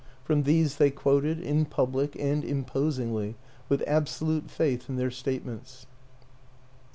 [0.23, 3.35] From these they quoted, in public and imposingly,
[3.69, 5.85] with ab solute faith in their statements.